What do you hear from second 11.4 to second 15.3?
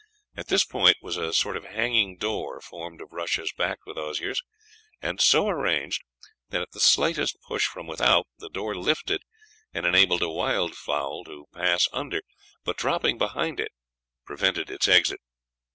pass under, but dropping behind it prevented its exit.